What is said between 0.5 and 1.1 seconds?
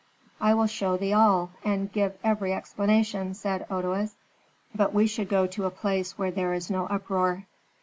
will show